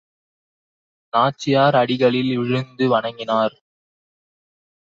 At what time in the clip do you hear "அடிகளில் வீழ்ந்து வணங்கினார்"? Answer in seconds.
1.75-3.55